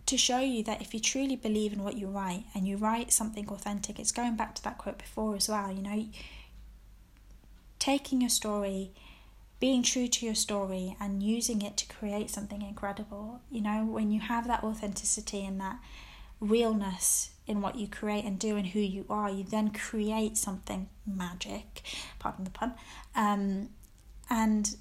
to 0.05 0.17
show 0.17 0.39
you 0.39 0.63
that 0.63 0.81
if 0.81 0.93
you 0.93 0.99
truly 0.99 1.35
believe 1.35 1.73
in 1.73 1.83
what 1.83 1.97
you 1.97 2.07
write 2.07 2.43
and 2.53 2.67
you 2.67 2.77
write 2.77 3.11
something 3.11 3.47
authentic, 3.49 3.99
it's 3.99 4.11
going 4.11 4.35
back 4.35 4.55
to 4.55 4.63
that 4.63 4.77
quote 4.77 4.97
before 4.97 5.35
as 5.35 5.47
well, 5.47 5.71
you 5.71 5.81
know, 5.81 6.05
taking 7.79 8.21
your 8.21 8.29
story, 8.29 8.91
being 9.59 9.83
true 9.83 10.07
to 10.07 10.25
your 10.25 10.35
story, 10.35 10.95
and 10.99 11.23
using 11.23 11.61
it 11.61 11.77
to 11.77 11.87
create 11.87 12.29
something 12.29 12.61
incredible. 12.61 13.41
You 13.49 13.61
know, 13.61 13.85
when 13.85 14.11
you 14.11 14.19
have 14.19 14.47
that 14.47 14.63
authenticity 14.63 15.45
and 15.45 15.59
that 15.61 15.79
realness 16.39 17.31
in 17.47 17.61
what 17.61 17.75
you 17.75 17.87
create 17.87 18.25
and 18.25 18.37
do 18.37 18.55
and 18.57 18.67
who 18.67 18.79
you 18.79 19.05
are, 19.09 19.29
you 19.29 19.43
then 19.43 19.71
create 19.71 20.37
something 20.37 20.89
magic, 21.05 21.81
pardon 22.19 22.43
the 22.43 22.51
pun, 22.51 22.73
um, 23.15 23.69
and 24.29 24.75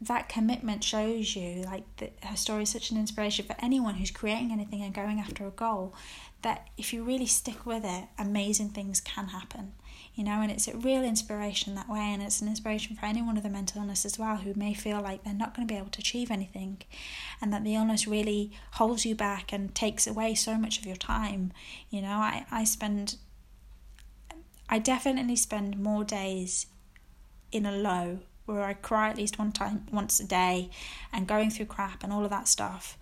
that 0.00 0.28
commitment 0.28 0.84
shows 0.84 1.34
you 1.34 1.62
like 1.62 1.84
that 1.96 2.12
her 2.22 2.36
story 2.36 2.62
is 2.62 2.70
such 2.70 2.90
an 2.90 2.96
inspiration 2.96 3.44
for 3.44 3.56
anyone 3.58 3.94
who's 3.94 4.10
creating 4.10 4.52
anything 4.52 4.82
and 4.82 4.94
going 4.94 5.18
after 5.18 5.46
a 5.46 5.50
goal 5.50 5.94
that 6.42 6.68
if 6.76 6.92
you 6.92 7.02
really 7.02 7.26
stick 7.26 7.66
with 7.66 7.84
it 7.84 8.04
amazing 8.16 8.68
things 8.68 9.00
can 9.00 9.28
happen 9.28 9.72
you 10.14 10.22
know 10.22 10.40
and 10.40 10.52
it's 10.52 10.68
a 10.68 10.76
real 10.76 11.02
inspiration 11.02 11.74
that 11.74 11.88
way 11.88 11.98
and 11.98 12.22
it's 12.22 12.40
an 12.40 12.46
inspiration 12.46 12.94
for 12.94 13.06
anyone 13.06 13.34
with 13.34 13.44
a 13.44 13.50
mental 13.50 13.80
illness 13.80 14.04
as 14.04 14.18
well 14.18 14.36
who 14.36 14.54
may 14.54 14.72
feel 14.72 15.00
like 15.00 15.24
they're 15.24 15.34
not 15.34 15.54
going 15.54 15.66
to 15.66 15.72
be 15.72 15.78
able 15.78 15.90
to 15.90 16.00
achieve 16.00 16.30
anything 16.30 16.80
and 17.40 17.52
that 17.52 17.64
the 17.64 17.74
illness 17.74 18.06
really 18.06 18.52
holds 18.72 19.04
you 19.04 19.16
back 19.16 19.52
and 19.52 19.74
takes 19.74 20.06
away 20.06 20.34
so 20.34 20.56
much 20.56 20.78
of 20.78 20.86
your 20.86 20.96
time 20.96 21.52
you 21.90 22.00
know. 22.00 22.08
I, 22.08 22.46
I 22.50 22.64
spend 22.64 23.16
i 24.68 24.78
definitely 24.78 25.36
spend 25.36 25.78
more 25.78 26.04
days 26.04 26.66
in 27.50 27.66
a 27.66 27.72
low 27.72 28.20
where 28.48 28.64
I 28.64 28.74
cry 28.74 29.10
at 29.10 29.16
least 29.16 29.38
one 29.38 29.52
time 29.52 29.86
once 29.92 30.18
a 30.20 30.26
day 30.26 30.70
and 31.12 31.26
going 31.26 31.50
through 31.50 31.66
crap 31.66 32.02
and 32.02 32.12
all 32.12 32.24
of 32.24 32.30
that 32.30 32.48
stuff. 32.48 32.98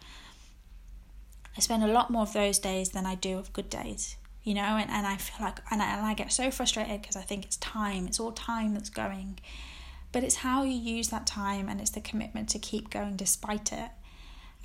I 1.57 1.61
spend 1.61 1.83
a 1.83 1.89
lot 1.89 2.11
more 2.11 2.23
of 2.23 2.33
those 2.33 2.59
days 2.59 2.91
than 2.91 3.07
I 3.07 3.15
do 3.15 3.39
of 3.39 3.53
good 3.53 3.71
days, 3.71 4.17
you 4.43 4.53
know, 4.53 4.61
and, 4.63 4.91
and 4.91 5.07
I 5.07 5.17
feel 5.17 5.47
like, 5.47 5.61
and 5.71 5.81
I, 5.81 5.97
and 5.97 6.05
I 6.05 6.15
get 6.15 6.33
so 6.33 6.51
frustrated 6.51 7.01
because 7.01 7.17
I 7.17 7.23
think 7.23 7.45
it's 7.45 7.57
time, 7.57 8.07
it's 8.07 8.21
all 8.21 8.33
time 8.33 8.75
that's 8.75 8.91
going. 8.91 9.39
But 10.13 10.23
it's 10.23 10.37
how 10.37 10.65
you 10.65 10.73
use 10.73 11.09
that 11.09 11.27
time 11.27 11.69
and 11.69 11.81
it's 11.81 11.91
the 11.91 12.01
commitment 12.01 12.49
to 12.51 12.59
keep 12.59 12.91
going 12.91 13.17
despite 13.17 13.73
it. 13.73 13.91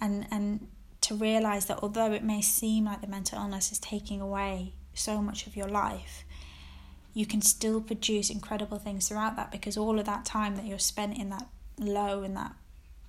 And, 0.01 0.27
and 0.31 0.67
to 1.01 1.15
realize 1.15 1.65
that 1.67 1.79
although 1.81 2.11
it 2.11 2.23
may 2.23 2.41
seem 2.41 2.85
like 2.85 3.01
the 3.01 3.07
mental 3.07 3.39
illness 3.39 3.71
is 3.71 3.79
taking 3.79 4.19
away 4.19 4.73
so 4.93 5.21
much 5.21 5.47
of 5.47 5.55
your 5.55 5.67
life, 5.67 6.25
you 7.13 7.25
can 7.25 7.41
still 7.41 7.81
produce 7.81 8.29
incredible 8.29 8.77
things 8.77 9.07
throughout 9.07 9.35
that 9.35 9.51
because 9.51 9.77
all 9.77 9.99
of 9.99 10.05
that 10.05 10.25
time 10.25 10.55
that 10.55 10.65
you're 10.65 10.79
spent 10.79 11.17
in 11.17 11.29
that 11.29 11.47
low 11.77 12.23
in 12.23 12.33
that 12.35 12.53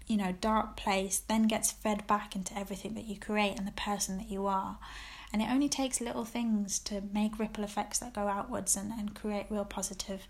you 0.06 0.16
know 0.16 0.32
dark 0.40 0.76
place 0.76 1.20
then 1.28 1.46
gets 1.46 1.70
fed 1.70 2.06
back 2.06 2.34
into 2.34 2.56
everything 2.58 2.94
that 2.94 3.04
you 3.04 3.16
create 3.16 3.56
and 3.56 3.66
the 3.66 3.72
person 3.72 4.18
that 4.18 4.30
you 4.30 4.46
are. 4.46 4.78
And 5.32 5.40
it 5.40 5.48
only 5.50 5.68
takes 5.68 6.02
little 6.02 6.26
things 6.26 6.78
to 6.80 7.02
make 7.14 7.38
ripple 7.38 7.64
effects 7.64 7.98
that 8.00 8.12
go 8.12 8.28
outwards 8.28 8.76
and, 8.76 8.92
and 8.92 9.14
create 9.14 9.46
real 9.48 9.64
positive 9.64 10.26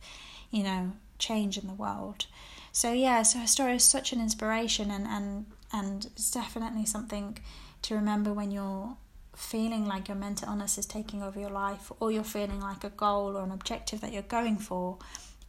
you 0.51 0.63
know 0.63 0.93
change 1.19 1.57
in 1.57 1.67
the 1.67 1.75
world. 1.75 2.27
So 2.73 2.93
yeah 2.93 3.23
so 3.23 3.41
her 3.41 3.47
story 3.47 3.77
is 3.77 3.85
such 3.85 4.13
an 4.13 4.21
inspiration 4.21 4.91
and 4.91 5.07
and 5.07 5.47
and 5.73 6.07
it's 6.07 6.31
definitely 6.31 6.85
something 6.85 7.39
to 7.83 7.95
remember 7.95 8.33
when 8.33 8.51
you're 8.51 8.97
feeling 9.35 9.87
like 9.87 10.09
your 10.09 10.17
mental 10.17 10.49
illness 10.49 10.79
is 10.79 10.87
taking 10.87 11.23
over 11.23 11.41
your 11.41 11.51
life 11.51 11.91
or 12.01 12.13
you're 12.13 12.23
feeling 12.23 12.61
like 12.61 12.85
a 12.85 12.91
goal 12.91 13.37
or 13.37 13.43
an 13.43 13.51
objective 13.51 14.01
that 14.01 14.13
you're 14.13 14.23
going 14.23 14.59
for 14.59 14.99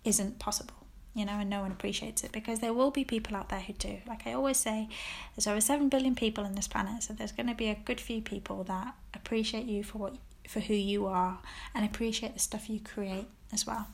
isn't 0.04 0.40
possible 0.40 0.84
you 1.16 1.25
know, 1.25 1.34
and 1.34 1.50
no 1.50 1.62
one 1.62 1.72
appreciates 1.72 2.24
it 2.24 2.32
because 2.32 2.60
there 2.60 2.74
will 2.74 2.90
be 2.90 3.04
people 3.04 3.36
out 3.36 3.50
there 3.50 3.60
who 3.60 3.74
do. 3.74 4.00
Like 4.08 4.25
I 4.25 4.34
always 4.34 4.58
say, 4.58 4.90
there's 5.36 5.48
over 5.48 5.62
7 5.62 5.90
billion 5.90 6.16
people 6.16 6.44
on 6.44 6.56
this 6.56 6.68
planet, 6.68 7.04
so 7.04 7.13
there's 7.13 7.32
going 7.32 7.48
to 7.48 7.56
be 7.56 7.70
a 7.70 7.75
good 7.75 8.02
few 8.02 8.22
people 8.22 8.63
that 8.63 8.96
appreciate 9.13 9.66
you 9.66 9.84
for 9.84 10.00
what 10.00 10.16
for 10.48 10.60
who 10.60 10.74
you 10.74 11.06
are 11.06 11.40
and 11.74 11.86
appreciate 11.86 12.34
the 12.34 12.40
stuff 12.40 12.70
you 12.70 12.80
create 12.80 13.28
as 13.54 13.66
well. 13.66 13.88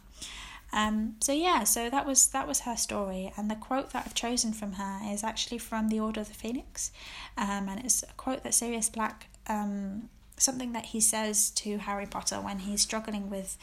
Um, 0.72 1.16
so 1.20 1.32
yeah, 1.32 1.64
so 1.64 1.90
that 1.90 2.06
was 2.06 2.28
that 2.28 2.48
was 2.48 2.62
her 2.62 2.78
story, 2.78 3.34
and 3.36 3.52
the 3.52 3.56
quote 3.56 3.92
that 3.92 4.06
I've 4.06 4.14
chosen 4.14 4.54
from 4.54 4.74
her 4.74 5.00
is 5.12 5.24
actually 5.24 5.58
from 5.58 5.90
the 5.90 6.00
Order 6.00 6.22
of 6.22 6.30
the 6.30 6.34
Phoenix, 6.34 6.92
um, 7.38 7.68
and 7.68 7.84
it's 7.84 8.04
a 8.04 8.14
quote 8.14 8.44
that 8.44 8.54
Sirius 8.54 8.90
Black, 8.90 9.28
um, 9.50 10.10
something 10.38 10.74
that 10.74 10.88
he 10.88 11.02
says 11.02 11.50
to 11.52 11.80
Harry 11.80 12.06
Potter 12.06 12.38
when 12.38 12.60
he's 12.60 12.82
struggling 12.82 13.30
with 13.30 13.58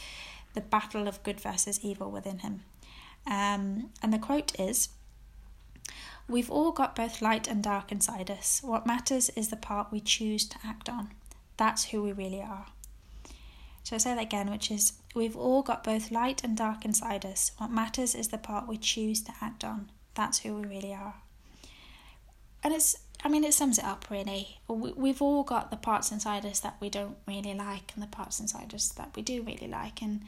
the 0.55 0.61
battle 0.61 1.07
of 1.09 1.23
good 1.23 1.41
versus 1.41 1.81
evil 1.83 2.11
within 2.11 2.39
him, 2.41 2.63
um, 3.27 3.91
and 4.03 4.13
the 4.13 4.19
quote 4.19 4.59
is. 4.59 4.91
We've 6.29 6.51
all 6.51 6.73
got 6.73 6.97
both 6.97 7.23
light 7.23 7.47
and 7.47 7.63
dark 7.63 7.93
inside 7.93 8.33
us. 8.33 8.61
What 8.61 8.85
matters 8.85 9.29
is 9.37 9.49
the 9.49 9.57
part 9.57 9.93
we 9.93 10.01
choose 10.01 10.45
to 10.49 10.57
act 10.65 10.89
on. 10.89 11.13
That's 11.57 11.85
who 11.85 12.03
we 12.03 12.11
really 12.11 12.43
are. 12.43 12.67
So 13.85 13.95
I 13.95 13.99
say 14.01 14.17
that 14.17 14.23
again, 14.23 14.51
which 14.51 14.73
is 14.73 14.95
we've 15.15 15.37
all 15.37 15.63
got 15.63 15.85
both 15.85 16.11
light 16.11 16.43
and 16.43 16.57
dark 16.57 16.85
inside 16.85 17.25
us. 17.25 17.53
What 17.59 17.71
matters 17.71 18.17
is 18.17 18.27
the 18.27 18.39
part 18.39 18.67
we 18.67 18.77
choose 18.77 19.23
to 19.23 19.33
act 19.41 19.63
on. 19.63 19.93
That's 20.17 20.41
who 20.41 20.57
we 20.57 20.67
really 20.67 20.93
are. 20.93 21.15
And 22.65 22.75
it's, 22.75 22.97
I 23.25 23.29
mean, 23.29 23.45
it 23.45 23.55
sums 23.55 23.79
it 23.79 23.85
up 23.85 24.07
really. 24.11 24.59
We, 24.69 24.93
we've 24.93 25.23
all 25.23 25.43
got 25.43 25.71
the 25.71 25.77
parts 25.77 26.13
inside 26.13 26.45
us 26.45 26.61
that 26.61 26.77
we 26.81 26.91
don't 26.91 27.17
really 27.27 27.55
like 27.55 27.93
and 27.95 28.03
the 28.03 28.09
parts 28.09 28.41
inside 28.41 28.75
us 28.75 28.89
that 28.91 29.11
we 29.17 29.23
do 29.23 29.43
really 29.43 29.69
like. 29.69 30.03
And 30.03 30.23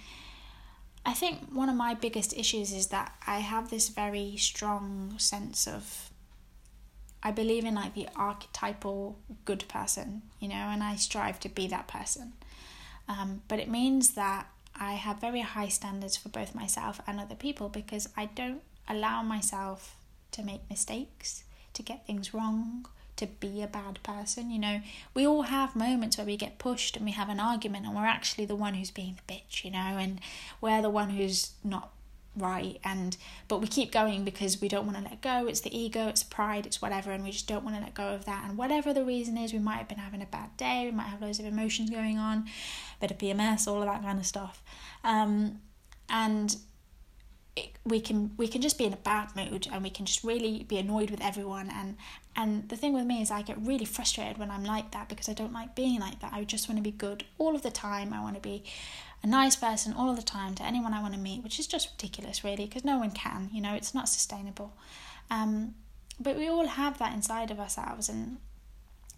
I 1.04 1.14
think 1.14 1.48
one 1.52 1.68
of 1.68 1.76
my 1.76 1.94
biggest 1.94 2.36
issues 2.36 2.72
is 2.72 2.88
that 2.88 3.12
I 3.26 3.38
have 3.38 3.70
this 3.70 3.88
very 3.88 4.36
strong 4.36 5.14
sense 5.18 5.66
of 5.66 6.10
I 7.22 7.32
believe 7.32 7.64
in 7.64 7.74
like 7.74 7.94
the 7.94 8.08
archetypal 8.14 9.18
good 9.44 9.66
person, 9.68 10.22
you 10.38 10.48
know, 10.48 10.54
and 10.54 10.82
I 10.82 10.96
strive 10.96 11.40
to 11.40 11.48
be 11.48 11.66
that 11.68 11.88
person. 11.88 12.34
Um, 13.08 13.42
but 13.48 13.58
it 13.58 13.68
means 13.68 14.10
that 14.10 14.46
I 14.76 14.92
have 14.92 15.20
very 15.20 15.40
high 15.40 15.68
standards 15.68 16.16
for 16.16 16.28
both 16.28 16.54
myself 16.54 17.00
and 17.06 17.18
other 17.18 17.34
people 17.34 17.68
because 17.68 18.08
I 18.16 18.26
don't 18.26 18.62
allow 18.88 19.22
myself 19.22 19.96
to 20.32 20.42
make 20.42 20.68
mistakes, 20.70 21.42
to 21.78 21.82
get 21.82 22.06
things 22.06 22.34
wrong, 22.34 22.86
to 23.16 23.26
be 23.26 23.62
a 23.62 23.66
bad 23.66 24.02
person. 24.02 24.50
You 24.50 24.58
know, 24.58 24.80
we 25.14 25.26
all 25.26 25.42
have 25.42 25.74
moments 25.74 26.18
where 26.18 26.26
we 26.26 26.36
get 26.36 26.58
pushed 26.58 26.96
and 26.96 27.06
we 27.06 27.12
have 27.12 27.28
an 27.28 27.40
argument 27.40 27.86
and 27.86 27.94
we're 27.94 28.04
actually 28.04 28.44
the 28.44 28.56
one 28.56 28.74
who's 28.74 28.90
being 28.90 29.16
the 29.16 29.32
bitch, 29.32 29.64
you 29.64 29.70
know, 29.70 29.78
and 29.78 30.20
we're 30.60 30.82
the 30.82 30.90
one 30.90 31.10
who's 31.10 31.52
not 31.64 31.92
right 32.36 32.78
and 32.84 33.16
but 33.48 33.60
we 33.60 33.66
keep 33.66 33.90
going 33.90 34.22
because 34.22 34.60
we 34.60 34.68
don't 34.68 34.86
want 34.86 34.96
to 34.96 35.02
let 35.02 35.20
go. 35.20 35.46
It's 35.46 35.60
the 35.60 35.76
ego 35.76 36.06
it's 36.08 36.22
pride 36.22 36.66
it's 36.66 36.80
whatever 36.80 37.10
and 37.10 37.24
we 37.24 37.32
just 37.32 37.48
don't 37.48 37.64
want 37.64 37.76
to 37.76 37.82
let 37.82 37.94
go 37.94 38.08
of 38.08 38.26
that. 38.26 38.44
And 38.48 38.56
whatever 38.56 38.92
the 38.92 39.04
reason 39.04 39.36
is 39.36 39.52
we 39.52 39.58
might 39.58 39.78
have 39.78 39.88
been 39.88 39.98
having 39.98 40.22
a 40.22 40.26
bad 40.26 40.56
day 40.56 40.84
we 40.84 40.92
might 40.92 41.08
have 41.08 41.22
loads 41.22 41.40
of 41.40 41.46
emotions 41.46 41.90
going 41.90 42.18
on 42.18 42.46
bit 43.00 43.10
of 43.10 43.18
pms 43.18 43.66
all 43.66 43.80
of 43.80 43.86
that 43.86 44.02
kind 44.02 44.18
of 44.18 44.26
stuff. 44.26 44.62
Um, 45.02 45.60
and 46.08 46.56
we 47.84 48.00
can 48.00 48.32
we 48.36 48.48
can 48.48 48.60
just 48.60 48.78
be 48.78 48.84
in 48.84 48.92
a 48.92 48.96
bad 48.96 49.34
mood 49.36 49.68
and 49.72 49.82
we 49.82 49.90
can 49.90 50.06
just 50.06 50.24
really 50.24 50.64
be 50.68 50.78
annoyed 50.78 51.10
with 51.10 51.20
everyone 51.22 51.70
and 51.70 51.96
and 52.36 52.68
the 52.68 52.76
thing 52.76 52.92
with 52.92 53.04
me 53.04 53.20
is 53.22 53.30
I 53.30 53.42
get 53.42 53.56
really 53.60 53.84
frustrated 53.84 54.38
when 54.38 54.50
I'm 54.50 54.64
like 54.64 54.92
that 54.92 55.08
because 55.08 55.28
I 55.28 55.32
don't 55.32 55.52
like 55.52 55.74
being 55.74 56.00
like 56.00 56.20
that 56.20 56.32
I 56.32 56.44
just 56.44 56.68
want 56.68 56.78
to 56.78 56.82
be 56.82 56.90
good 56.90 57.24
all 57.38 57.54
of 57.54 57.62
the 57.62 57.70
time 57.70 58.12
I 58.12 58.20
want 58.20 58.34
to 58.36 58.40
be 58.40 58.64
a 59.22 59.26
nice 59.26 59.56
person 59.56 59.92
all 59.92 60.14
the 60.14 60.22
time 60.22 60.54
to 60.56 60.62
anyone 60.62 60.94
I 60.94 61.00
want 61.00 61.14
to 61.14 61.20
meet, 61.20 61.42
which 61.42 61.58
is 61.58 61.66
just 61.66 61.90
ridiculous, 61.92 62.44
really, 62.44 62.66
because 62.66 62.84
no 62.84 62.98
one 62.98 63.10
can, 63.10 63.50
you 63.52 63.60
know, 63.60 63.74
it's 63.74 63.94
not 63.94 64.08
sustainable. 64.08 64.74
Um, 65.30 65.74
but 66.20 66.36
we 66.36 66.48
all 66.48 66.66
have 66.66 66.98
that 66.98 67.14
inside 67.14 67.50
of 67.50 67.58
ourselves, 67.58 68.08
and 68.08 68.38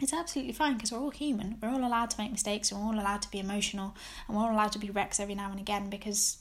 it's 0.00 0.12
absolutely 0.12 0.52
fine 0.52 0.74
because 0.74 0.92
we're 0.92 1.00
all 1.00 1.10
human. 1.10 1.58
We're 1.62 1.70
all 1.70 1.84
allowed 1.84 2.10
to 2.10 2.20
make 2.20 2.30
mistakes, 2.30 2.72
we're 2.72 2.78
all 2.78 2.94
allowed 2.94 3.22
to 3.22 3.30
be 3.30 3.38
emotional, 3.38 3.94
and 4.26 4.36
we're 4.36 4.44
all 4.44 4.52
allowed 4.54 4.72
to 4.72 4.78
be 4.78 4.90
wrecks 4.90 5.20
every 5.20 5.34
now 5.34 5.50
and 5.50 5.60
again 5.60 5.90
because 5.90 6.38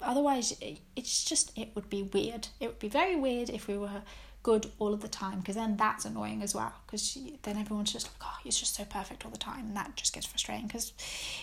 otherwise, 0.00 0.54
it's 0.96 1.24
just, 1.24 1.56
it 1.56 1.70
would 1.74 1.90
be 1.90 2.02
weird. 2.02 2.48
It 2.58 2.68
would 2.68 2.78
be 2.78 2.88
very 2.88 3.16
weird 3.16 3.50
if 3.50 3.68
we 3.68 3.76
were 3.76 4.02
good 4.42 4.70
all 4.78 4.94
of 4.94 5.02
the 5.02 5.08
time 5.08 5.40
because 5.40 5.56
then 5.56 5.76
that's 5.76 6.04
annoying 6.04 6.42
as 6.42 6.54
well 6.54 6.72
because 6.86 7.18
then 7.42 7.58
everyone's 7.58 7.92
just 7.92 8.06
like 8.06 8.22
oh 8.22 8.38
he's 8.42 8.58
just 8.58 8.74
so 8.74 8.84
perfect 8.84 9.24
all 9.24 9.30
the 9.30 9.38
time 9.38 9.66
and 9.66 9.76
that 9.76 9.94
just 9.96 10.14
gets 10.14 10.26
frustrating 10.26 10.66
because 10.66 10.92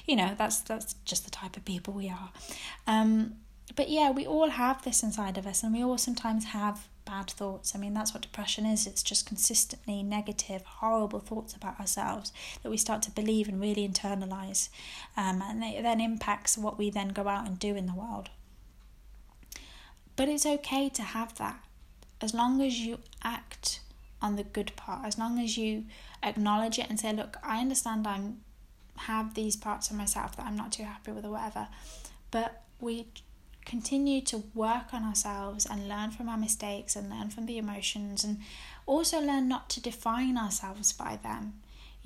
you 0.06 0.16
know 0.16 0.34
that's 0.38 0.62
that's 0.62 0.96
just 1.06 1.24
the 1.26 1.32
type 1.32 1.56
of 1.56 1.66
people 1.66 1.94
we 1.94 2.10
are. 2.10 2.32
Um 2.88 3.36
but 3.76 3.90
yeah 3.90 4.10
we 4.10 4.26
all 4.26 4.50
have 4.50 4.84
this 4.84 5.04
inside 5.04 5.38
of 5.38 5.46
us 5.46 5.62
and 5.64 5.74
we 5.74 5.84
all 5.84 5.98
sometimes 5.98 6.46
have 6.46 6.88
bad 7.06 7.30
thoughts. 7.30 7.76
I 7.76 7.78
mean 7.78 7.94
that's 7.94 8.16
what 8.16 8.24
depression 8.24 8.66
is. 8.66 8.88
It's 8.88 9.04
just 9.04 9.28
consistently 9.28 10.02
negative 10.02 10.64
horrible 10.64 11.20
thoughts 11.20 11.54
about 11.54 11.80
ourselves 11.80 12.34
that 12.64 12.70
we 12.72 12.78
start 12.78 13.04
to 13.04 13.12
believe 13.12 13.48
and 13.48 13.62
really 13.62 13.88
internalize 13.88 14.70
um, 15.16 15.44
and 15.46 15.64
it 15.64 15.84
then 15.84 16.02
impacts 16.02 16.58
what 16.58 16.80
we 16.80 16.90
then 16.90 17.10
go 17.10 17.28
out 17.28 17.46
and 17.46 17.60
do 17.60 17.76
in 17.76 17.86
the 17.86 17.94
world 17.94 18.30
but 20.18 20.28
it's 20.28 20.46
okay 20.46 20.90
to 20.90 21.02
have 21.02 21.38
that 21.38 21.64
as 22.22 22.34
long 22.34 22.62
as 22.62 22.80
you 22.80 23.00
act 23.24 23.80
on 24.22 24.36
the 24.36 24.44
good 24.44 24.76
part, 24.76 25.06
as 25.06 25.18
long 25.18 25.40
as 25.40 25.58
you 25.58 25.86
acknowledge 26.24 26.80
it 26.80 26.90
and 26.90 27.00
say, 27.00 27.14
look, 27.14 27.38
I 27.44 27.62
understand 27.62 28.06
I'm 28.06 28.42
have 29.02 29.36
these 29.36 29.56
parts 29.56 29.92
of 29.92 29.96
myself 29.96 30.36
that 30.36 30.46
I'm 30.46 30.56
not 30.56 30.72
too 30.72 30.84
happy 30.84 31.12
with 31.12 31.24
or 31.24 31.30
whatever, 31.30 31.68
but 32.32 32.64
we 32.80 33.08
continue 33.66 34.22
to 34.22 34.44
work 34.56 34.94
on 34.94 35.04
ourselves 35.04 35.66
and 35.66 35.88
learn 35.88 36.10
from 36.10 36.30
our 36.30 36.38
mistakes 36.38 36.96
and 36.96 37.10
learn 37.10 37.30
from 37.30 37.46
the 37.46 37.58
emotions 37.58 38.24
and 38.24 38.40
also 38.86 39.20
learn 39.20 39.48
not 39.48 39.70
to 39.70 39.82
define 39.82 40.38
ourselves 40.38 40.94
by 40.94 41.20
them. 41.22 41.54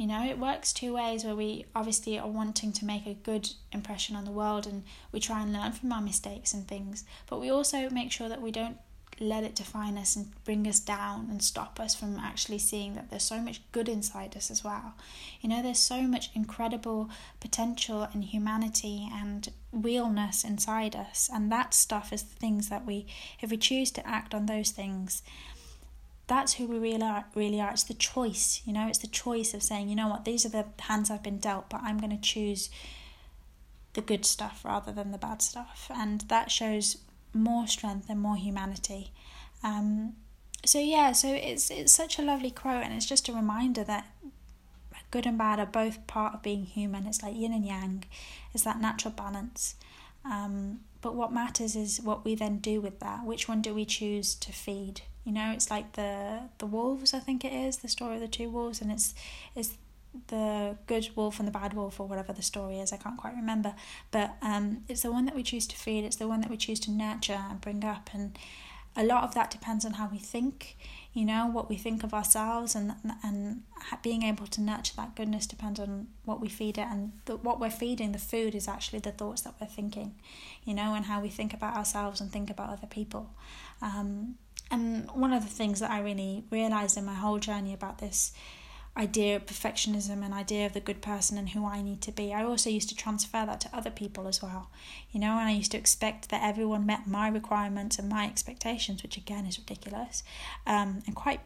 You 0.02 0.08
know, 0.08 0.26
it 0.26 0.40
works 0.40 0.74
two 0.74 0.96
ways 0.96 1.24
where 1.24 1.36
we 1.36 1.68
obviously 1.76 2.18
are 2.18 2.28
wanting 2.28 2.74
to 2.74 2.86
make 2.86 3.06
a 3.06 3.14
good 3.14 3.52
impression 3.72 4.16
on 4.16 4.26
the 4.26 4.32
world 4.32 4.66
and 4.66 4.82
we 5.12 5.20
try 5.20 5.44
and 5.44 5.54
learn 5.54 5.74
from 5.74 5.92
our 5.94 6.02
mistakes 6.02 6.56
and 6.56 6.68
things, 6.68 7.04
but 7.30 7.40
we 7.40 7.52
also 7.52 7.88
make 7.92 8.12
sure 8.12 8.28
that 8.28 8.42
we 8.42 8.50
don't 8.50 8.78
let 9.20 9.44
it 9.44 9.54
define 9.54 10.00
us 10.00 10.16
and 10.16 10.32
bring 10.44 10.68
us 10.68 10.80
down 10.80 11.28
and 11.30 11.44
stop 11.44 11.80
us 11.80 11.94
from 11.94 12.18
actually 12.18 12.58
seeing 12.58 12.96
that 12.96 13.12
there's 13.12 13.22
so 13.22 13.40
much 13.42 13.62
good 13.72 13.88
inside 13.88 14.36
us 14.36 14.50
as 14.50 14.64
well. 14.64 14.96
You 15.40 15.50
know, 15.50 15.62
there's 15.62 15.78
so 15.78 16.02
much 16.02 16.32
incredible 16.34 17.12
potential 17.40 18.08
and 18.12 18.24
humanity 18.24 19.08
and 19.14 19.50
realness 19.72 20.44
inside 20.44 20.96
us, 20.96 21.30
and 21.32 21.52
that 21.52 21.76
stuff 21.76 22.12
is 22.12 22.24
the 22.24 22.36
things 22.38 22.70
that 22.70 22.88
we, 22.88 23.06
if 23.40 23.52
we 23.52 23.58
choose 23.58 23.92
to 23.92 24.08
act 24.08 24.34
on 24.34 24.48
those 24.48 24.72
things, 24.72 25.22
that's 26.32 26.54
who 26.54 26.66
we 26.66 26.80
really 26.80 27.04
are, 27.04 27.26
really 27.36 27.60
are. 27.60 27.72
It's 27.72 27.84
the 27.84 27.94
choice, 27.94 28.62
you 28.66 28.72
know, 28.72 28.88
it's 28.88 29.00
the 29.00 29.08
choice 29.08 29.54
of 29.54 29.62
saying, 29.62 29.90
you 29.90 29.96
know 29.98 30.08
what, 30.08 30.24
these 30.24 30.46
are 30.46 30.50
the 30.50 30.66
hands 30.80 31.12
I've 31.12 31.24
been 31.24 31.40
dealt, 31.40 31.70
but 31.70 31.82
I'm 31.84 31.98
going 31.98 32.16
to 32.16 32.22
choose 32.22 32.70
the 33.94 34.02
good 34.02 34.26
stuff 34.26 34.64
rather 34.64 34.94
than 34.94 35.12
the 35.12 35.18
bad 35.18 35.42
stuff. 35.42 35.92
And 35.94 36.22
that 36.30 36.50
shows 36.50 36.98
more 37.34 37.68
strength 37.68 38.10
and 38.10 38.22
more 38.22 38.38
humanity. 38.38 39.12
Um, 39.62 40.14
so 40.64 40.80
yeah, 40.80 41.12
so 41.12 41.28
it's 41.34 41.70
it's 41.70 41.92
such 41.92 42.18
a 42.18 42.22
lovely 42.22 42.52
quote, 42.52 42.84
and 42.84 42.94
it's 42.94 43.08
just 43.08 43.28
a 43.28 43.34
reminder 43.34 43.84
that 43.84 44.06
good 45.10 45.26
and 45.26 45.38
bad 45.38 45.60
are 45.60 45.66
both 45.66 46.08
part 46.08 46.36
of 46.36 46.42
being 46.42 46.66
human. 46.66 47.08
It's 47.08 47.22
like 47.22 47.36
yin 47.36 47.52
and 47.52 47.66
yang, 47.66 48.06
it's 48.54 48.64
that 48.64 48.80
natural 48.80 49.14
balance. 49.14 49.76
Um, 50.24 50.82
but 51.02 51.16
what 51.16 51.34
matters 51.34 51.76
is 51.76 52.00
what 52.00 52.24
we 52.24 52.36
then 52.36 52.60
do 52.60 52.80
with 52.80 53.00
that. 53.00 53.26
Which 53.26 53.50
one 53.50 53.62
do 53.62 53.74
we 53.74 53.86
choose 53.86 54.34
to 54.36 54.54
feed? 54.54 55.02
You 55.24 55.32
know, 55.32 55.52
it's 55.52 55.70
like 55.70 55.94
the 55.94 56.50
the 56.58 56.66
wolves. 56.66 57.14
I 57.14 57.20
think 57.20 57.46
it 57.46 57.54
is 57.54 57.78
the 57.78 57.88
story 57.88 58.16
of 58.16 58.22
the 58.22 58.28
two 58.28 58.50
wolves, 58.50 58.82
and 58.82 58.92
it's 58.92 59.14
it's 59.56 59.78
the 60.28 60.78
good 60.88 61.10
wolf 61.16 61.40
and 61.40 61.48
the 61.48 61.52
bad 61.52 61.74
wolf 61.74 62.00
or 62.00 62.08
whatever 62.08 62.34
the 62.34 62.42
story 62.42 62.80
is 62.80 62.92
i 62.92 62.98
can't 62.98 63.18
quite 63.18 63.34
remember 63.36 63.74
but 64.12 64.36
um, 64.42 64.84
it's 64.90 65.04
the 65.04 65.12
one 65.12 65.26
that 65.26 65.36
we 65.36 65.44
choose 65.44 65.66
to 65.66 65.76
feed 65.76 66.04
it's 66.04 66.18
the 66.18 66.28
one 66.28 66.42
that 66.42 66.50
we 66.50 66.58
choose 66.58 66.80
to 66.80 66.92
nurture 66.92 67.46
and 67.50 67.62
bring 67.62 67.84
up 67.84 68.10
and 68.14 68.38
a 68.96 69.06
lot 69.06 69.24
of 69.24 69.34
that 69.34 69.50
depends 69.50 69.86
on 69.86 69.94
how 69.94 70.10
we 70.12 70.18
think 70.18 70.76
you 71.14 71.24
know 71.24 71.48
what 71.48 71.70
we 71.70 71.78
think 71.78 72.04
of 72.04 72.14
ourselves 72.14 72.76
and 72.76 72.94
and 73.24 73.64
being 74.04 74.24
able 74.24 74.46
to 74.46 74.62
nurture 74.62 74.94
that 74.98 75.16
goodness 75.16 75.48
depends 75.48 75.80
on 75.80 76.08
what 76.26 76.42
we 76.42 76.50
feed 76.50 76.78
it 76.78 76.88
and 76.90 77.14
the, 77.26 77.38
what 77.38 77.60
we're 77.60 77.70
feeding 77.70 78.12
the 78.12 78.20
food 78.20 78.54
is 78.54 78.68
actually 78.68 79.00
the 79.00 79.12
thoughts 79.12 79.42
that 79.42 79.54
we're 79.62 79.68
thinking 79.68 80.14
you 80.66 80.74
know 80.74 80.94
and 80.94 81.06
how 81.06 81.22
we 81.22 81.30
think 81.30 81.54
about 81.54 81.76
ourselves 81.76 82.20
and 82.20 82.32
think 82.32 82.50
about 82.50 82.70
other 82.70 82.88
people 82.88 83.30
um, 83.82 84.36
and 84.72 85.10
one 85.12 85.34
of 85.34 85.44
the 85.44 85.50
things 85.50 85.80
that 85.80 85.92
i 85.92 86.00
really 86.00 86.44
realized 86.50 86.98
in 86.98 87.06
my 87.06 87.14
whole 87.14 87.40
journey 87.40 87.74
about 87.74 88.00
this 88.00 88.32
idea 88.98 89.38
of 89.38 89.46
perfectionism 89.46 90.24
and 90.24 90.34
idea 90.34 90.66
of 90.66 90.74
the 90.74 90.80
good 90.82 91.02
person 91.02 91.38
and 91.38 91.50
who 91.50 91.66
I 91.66 91.82
need 91.82 92.02
to 92.02 92.12
be. 92.12 92.34
I 92.34 92.44
also 92.44 92.70
used 92.70 92.90
to 92.90 92.96
transfer 92.96 93.46
that 93.46 93.62
to 93.62 93.70
other 93.76 93.90
people 93.90 94.28
as 94.28 94.42
well, 94.42 94.70
you 95.12 95.20
know, 95.20 95.32
and 95.32 95.48
I 95.48 95.52
used 95.52 95.72
to 95.72 95.78
expect 95.78 96.30
that 96.30 96.44
everyone 96.44 96.86
met 96.86 97.08
my 97.08 97.30
requirements 97.30 97.98
and 97.98 98.10
my 98.10 98.26
expectations, 98.26 99.02
which 99.02 99.16
again 99.16 99.46
is 99.46 99.58
ridiculous 99.58 100.24
um, 100.68 101.02
and 101.06 101.16
quite 101.16 101.42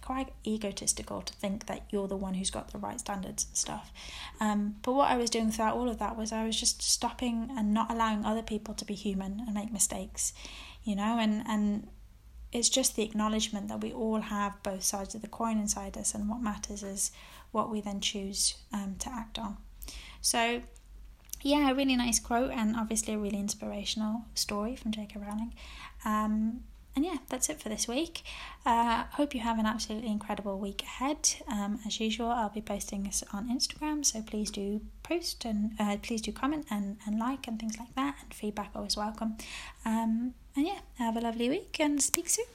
quite 0.00 0.32
egotistical 0.44 1.22
to 1.22 1.32
think 1.34 1.66
that 1.66 1.82
you're 1.90 2.08
the 2.08 2.16
one 2.16 2.34
who's 2.34 2.50
got 2.50 2.72
the 2.72 2.78
right 2.78 2.98
standards 2.98 3.44
and 3.44 3.56
stuff. 3.56 3.92
Um, 4.40 4.74
but 4.82 4.94
what 4.94 5.08
I 5.08 5.16
was 5.16 5.30
doing 5.30 5.52
throughout 5.52 5.76
all 5.76 5.88
of 5.88 5.98
that 5.98 6.16
was 6.16 6.32
I 6.32 6.44
was 6.44 6.58
just 6.58 6.82
stopping 6.82 7.50
and 7.56 7.72
not 7.72 7.88
allowing 7.88 8.24
other 8.24 8.42
people 8.42 8.74
to 8.74 8.84
be 8.84 8.94
human 8.94 9.40
and 9.46 9.54
make 9.54 9.72
mistakes, 9.72 10.32
you 10.82 10.96
know, 10.96 11.18
and, 11.20 11.44
and 11.46 11.86
it's 12.52 12.68
just 12.68 12.96
the 12.96 13.02
acknowledgement 13.02 13.68
that 13.68 13.80
we 13.80 13.92
all 13.92 14.20
have 14.20 14.62
both 14.62 14.82
sides 14.82 15.14
of 15.14 15.22
the 15.22 15.28
coin 15.28 15.58
inside 15.58 15.96
us, 15.96 16.14
and 16.14 16.28
what 16.28 16.40
matters 16.40 16.82
is 16.82 17.10
what 17.50 17.70
we 17.70 17.80
then 17.80 18.00
choose 18.00 18.54
um, 18.72 18.96
to 19.00 19.10
act 19.10 19.38
on. 19.38 19.56
So, 20.20 20.62
yeah, 21.40 21.70
a 21.70 21.74
really 21.74 21.96
nice 21.96 22.20
quote, 22.20 22.50
and 22.50 22.76
obviously 22.76 23.14
a 23.14 23.18
really 23.18 23.38
inspirational 23.38 24.26
story 24.34 24.76
from 24.76 24.92
J.K. 24.92 25.18
Rowling. 25.18 25.54
Um, 26.04 26.64
and 26.94 27.06
yeah, 27.06 27.16
that's 27.30 27.48
it 27.48 27.58
for 27.58 27.70
this 27.70 27.88
week. 27.88 28.22
Uh, 28.66 29.04
hope 29.12 29.34
you 29.34 29.40
have 29.40 29.58
an 29.58 29.64
absolutely 29.64 30.10
incredible 30.10 30.58
week 30.58 30.82
ahead. 30.82 31.30
Um, 31.50 31.80
as 31.86 31.98
usual, 31.98 32.28
I'll 32.28 32.50
be 32.50 32.60
posting 32.60 33.04
this 33.04 33.24
on 33.32 33.48
Instagram, 33.48 34.04
so 34.04 34.20
please 34.20 34.50
do 34.50 34.82
post 35.02 35.46
and 35.46 35.72
uh, 35.80 35.96
please 36.02 36.20
do 36.20 36.32
comment 36.32 36.66
and, 36.70 36.98
and 37.06 37.18
like 37.18 37.48
and 37.48 37.58
things 37.58 37.78
like 37.78 37.94
that. 37.94 38.16
And 38.22 38.34
feedback 38.34 38.72
always 38.74 38.96
welcome. 38.96 39.38
Um, 39.86 40.34
and 40.56 40.66
yeah, 40.66 40.80
have 40.98 41.16
a 41.16 41.20
lovely 41.20 41.48
week 41.48 41.78
and 41.80 42.02
speak 42.02 42.28
soon. 42.28 42.46